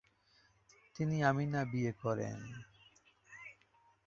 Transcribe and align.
তিনি 0.95 1.17
আমিনা 1.23 1.61
বিয়ে 1.71 1.91
করেন। 2.01 2.39